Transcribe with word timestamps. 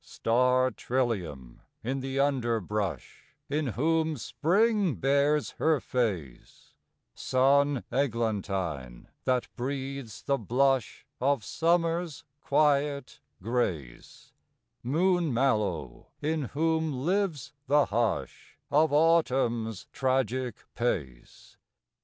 Star 0.03 0.71
trillium, 0.71 1.61
in 1.83 1.99
the 1.99 2.19
underbrush, 2.19 3.35
In 3.51 3.67
whom 3.67 4.17
Spring 4.17 4.95
bares 4.95 5.51
her 5.59 5.79
face; 5.79 6.73
Sun 7.13 7.83
eglantine, 7.91 9.09
that 9.25 9.47
breathes 9.55 10.23
the 10.23 10.39
blush 10.39 11.05
Of 11.19 11.43
Summer's 11.43 12.23
quiet 12.41 13.19
grace; 13.43 14.33
Moon 14.81 15.31
mallow, 15.31 16.07
in 16.19 16.45
whom 16.57 17.05
lives 17.05 17.53
the 17.67 17.85
hush 17.85 18.57
Of 18.71 18.91
Autumn's 18.91 19.85
tragic 19.93 20.65
pace. 20.73 21.57